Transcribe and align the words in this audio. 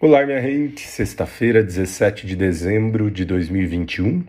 Olá, 0.00 0.24
minha 0.24 0.40
gente. 0.40 0.86
Sexta-feira, 0.86 1.60
17 1.60 2.24
de 2.24 2.36
dezembro 2.36 3.10
de 3.10 3.24
2021. 3.24 4.22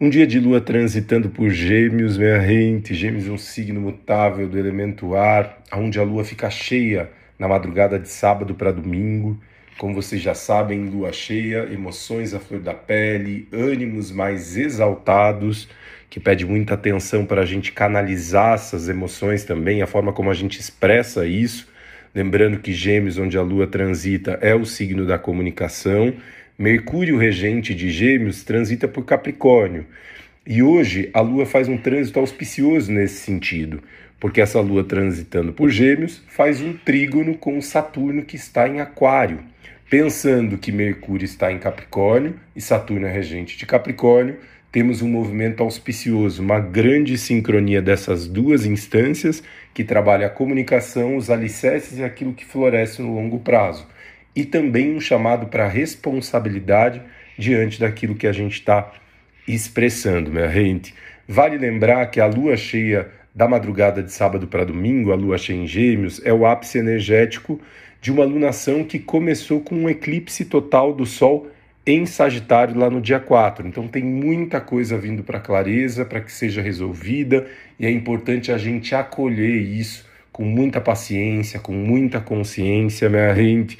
Um 0.00 0.08
dia 0.08 0.26
de 0.26 0.40
lua 0.40 0.58
transitando 0.58 1.28
por 1.28 1.50
Gêmeos, 1.50 2.16
minha 2.16 2.40
gente. 2.40 2.94
Gêmeos 2.94 3.28
é 3.28 3.30
um 3.30 3.36
signo 3.36 3.78
mutável 3.78 4.48
do 4.48 4.58
elemento 4.58 5.14
ar, 5.14 5.62
onde 5.70 6.00
a 6.00 6.02
lua 6.02 6.24
fica 6.24 6.48
cheia 6.48 7.10
na 7.38 7.46
madrugada 7.46 7.98
de 7.98 8.08
sábado 8.08 8.54
para 8.54 8.72
domingo. 8.72 9.38
Como 9.76 9.94
vocês 9.94 10.22
já 10.22 10.32
sabem, 10.32 10.88
lua 10.88 11.12
cheia, 11.12 11.68
emoções 11.70 12.32
à 12.32 12.40
flor 12.40 12.60
da 12.60 12.72
pele, 12.72 13.46
ânimos 13.52 14.10
mais 14.10 14.56
exaltados, 14.56 15.68
que 16.08 16.18
pede 16.18 16.46
muita 16.46 16.72
atenção 16.72 17.26
para 17.26 17.42
a 17.42 17.46
gente 17.46 17.70
canalizar 17.70 18.54
essas 18.54 18.88
emoções 18.88 19.44
também, 19.44 19.82
a 19.82 19.86
forma 19.86 20.10
como 20.10 20.30
a 20.30 20.34
gente 20.34 20.58
expressa 20.58 21.26
isso 21.26 21.70
Lembrando 22.14 22.58
que 22.58 22.72
Gêmeos, 22.74 23.16
onde 23.16 23.38
a 23.38 23.42
Lua 23.42 23.66
transita, 23.66 24.38
é 24.42 24.54
o 24.54 24.66
signo 24.66 25.06
da 25.06 25.18
comunicação. 25.18 26.12
Mercúrio, 26.58 27.16
regente 27.16 27.74
de 27.74 27.90
Gêmeos, 27.90 28.44
transita 28.44 28.86
por 28.86 29.06
Capricórnio. 29.06 29.86
E 30.46 30.62
hoje 30.62 31.08
a 31.14 31.20
Lua 31.22 31.46
faz 31.46 31.68
um 31.68 31.78
trânsito 31.78 32.20
auspicioso 32.20 32.92
nesse 32.92 33.20
sentido, 33.20 33.82
porque 34.20 34.40
essa 34.40 34.60
Lua 34.60 34.84
transitando 34.84 35.52
por 35.52 35.70
Gêmeos 35.70 36.22
faz 36.28 36.60
um 36.60 36.74
trígono 36.74 37.34
com 37.38 37.60
Saturno 37.62 38.22
que 38.22 38.36
está 38.36 38.68
em 38.68 38.80
Aquário. 38.80 39.40
Pensando 39.92 40.56
que 40.56 40.72
Mercúrio 40.72 41.26
está 41.26 41.52
em 41.52 41.58
Capricórnio 41.58 42.40
e 42.56 42.62
Saturno 42.62 43.06
é 43.06 43.12
regente 43.12 43.58
de 43.58 43.66
Capricórnio, 43.66 44.38
temos 44.72 45.02
um 45.02 45.06
movimento 45.06 45.62
auspicioso, 45.62 46.40
uma 46.40 46.58
grande 46.58 47.18
sincronia 47.18 47.82
dessas 47.82 48.26
duas 48.26 48.64
instâncias 48.64 49.42
que 49.74 49.84
trabalha 49.84 50.28
a 50.28 50.30
comunicação, 50.30 51.14
os 51.14 51.28
alicerces 51.28 51.98
e 51.98 52.02
aquilo 52.02 52.32
que 52.32 52.42
floresce 52.42 53.02
no 53.02 53.14
longo 53.14 53.40
prazo. 53.40 53.86
E 54.34 54.46
também 54.46 54.96
um 54.96 54.98
chamado 54.98 55.48
para 55.48 55.68
responsabilidade 55.68 57.02
diante 57.36 57.78
daquilo 57.78 58.14
que 58.14 58.26
a 58.26 58.32
gente 58.32 58.54
está 58.54 58.90
expressando, 59.46 60.32
minha 60.32 60.48
gente. 60.48 60.94
Vale 61.28 61.58
lembrar 61.58 62.06
que 62.06 62.18
a 62.18 62.24
lua 62.24 62.56
cheia 62.56 63.10
da 63.34 63.46
madrugada 63.46 64.02
de 64.02 64.10
sábado 64.10 64.46
para 64.46 64.64
domingo, 64.64 65.12
a 65.12 65.16
lua 65.16 65.36
cheia 65.36 65.58
em 65.58 65.66
Gêmeos, 65.66 66.18
é 66.24 66.32
o 66.32 66.46
ápice 66.46 66.78
energético 66.78 67.60
de 68.02 68.10
uma 68.10 68.24
lunação 68.24 68.82
que 68.82 68.98
começou 68.98 69.60
com 69.60 69.76
um 69.76 69.88
eclipse 69.88 70.44
total 70.44 70.92
do 70.92 71.06
Sol 71.06 71.46
em 71.86 72.04
Sagitário 72.04 72.76
lá 72.76 72.90
no 72.90 73.00
dia 73.00 73.20
4. 73.20 73.68
Então 73.68 73.86
tem 73.86 74.02
muita 74.02 74.60
coisa 74.60 74.98
vindo 74.98 75.22
para 75.22 75.38
clareza, 75.38 76.04
para 76.04 76.20
que 76.20 76.32
seja 76.32 76.60
resolvida, 76.60 77.46
e 77.78 77.86
é 77.86 77.90
importante 77.92 78.50
a 78.50 78.58
gente 78.58 78.92
acolher 78.92 79.56
isso 79.56 80.04
com 80.32 80.42
muita 80.42 80.80
paciência, 80.80 81.60
com 81.60 81.72
muita 81.72 82.20
consciência, 82.20 83.08
minha 83.08 83.32
gente. 83.36 83.78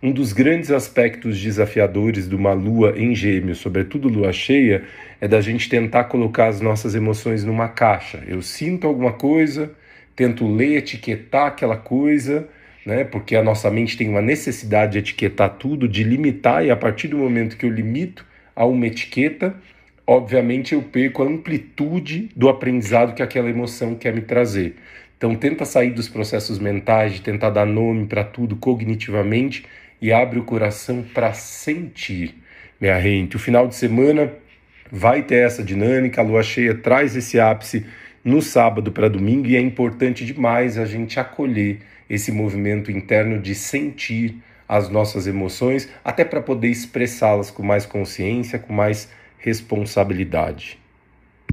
Um 0.00 0.12
dos 0.12 0.32
grandes 0.32 0.70
aspectos 0.70 1.40
desafiadores 1.40 2.28
de 2.28 2.36
uma 2.36 2.52
lua 2.52 2.94
em 2.96 3.12
gêmeos, 3.12 3.58
sobretudo 3.58 4.08
lua 4.08 4.32
cheia, 4.32 4.84
é 5.20 5.26
da 5.26 5.40
gente 5.40 5.68
tentar 5.68 6.04
colocar 6.04 6.46
as 6.46 6.60
nossas 6.60 6.94
emoções 6.94 7.42
numa 7.42 7.66
caixa. 7.66 8.22
Eu 8.28 8.40
sinto 8.40 8.86
alguma 8.86 9.14
coisa, 9.14 9.72
tento 10.14 10.46
ler, 10.46 10.76
etiquetar 10.76 11.46
aquela 11.48 11.76
coisa, 11.76 12.46
né? 12.84 13.04
Porque 13.04 13.36
a 13.36 13.42
nossa 13.42 13.70
mente 13.70 13.96
tem 13.96 14.08
uma 14.08 14.22
necessidade 14.22 14.92
de 14.92 14.98
etiquetar 14.98 15.50
tudo, 15.50 15.88
de 15.88 16.02
limitar, 16.02 16.64
e 16.64 16.70
a 16.70 16.76
partir 16.76 17.08
do 17.08 17.18
momento 17.18 17.56
que 17.56 17.64
eu 17.66 17.70
limito 17.70 18.24
a 18.54 18.64
uma 18.64 18.86
etiqueta, 18.86 19.54
obviamente 20.06 20.74
eu 20.74 20.82
perco 20.82 21.22
a 21.22 21.26
amplitude 21.26 22.28
do 22.36 22.48
aprendizado 22.48 23.14
que 23.14 23.22
aquela 23.22 23.48
emoção 23.48 23.94
quer 23.94 24.14
me 24.14 24.20
trazer. 24.20 24.76
Então 25.16 25.34
tenta 25.34 25.64
sair 25.64 25.90
dos 25.90 26.08
processos 26.08 26.58
mentais, 26.58 27.14
de 27.14 27.22
tentar 27.22 27.50
dar 27.50 27.66
nome 27.66 28.06
para 28.06 28.22
tudo 28.22 28.56
cognitivamente 28.56 29.64
e 30.00 30.12
abre 30.12 30.38
o 30.38 30.44
coração 30.44 31.02
para 31.14 31.32
sentir. 31.32 32.34
Minha 32.80 33.00
gente, 33.00 33.36
o 33.36 33.38
final 33.38 33.66
de 33.66 33.74
semana 33.74 34.30
vai 34.90 35.22
ter 35.22 35.46
essa 35.46 35.62
dinâmica, 35.62 36.20
a 36.20 36.24
lua 36.24 36.42
cheia 36.42 36.74
traz 36.74 37.16
esse 37.16 37.40
ápice 37.40 37.86
no 38.24 38.40
sábado 38.40 38.90
para 38.90 39.08
domingo 39.08 39.46
e 39.46 39.56
é 39.56 39.60
importante 39.60 40.24
demais 40.24 40.78
a 40.78 40.86
gente 40.86 41.20
acolher 41.20 41.80
esse 42.08 42.32
movimento 42.32 42.90
interno 42.90 43.38
de 43.38 43.54
sentir 43.54 44.36
as 44.66 44.88
nossas 44.88 45.26
emoções, 45.26 45.88
até 46.02 46.24
para 46.24 46.40
poder 46.40 46.68
expressá-las 46.68 47.50
com 47.50 47.62
mais 47.62 47.84
consciência, 47.84 48.58
com 48.58 48.72
mais 48.72 49.10
responsabilidade. 49.38 50.83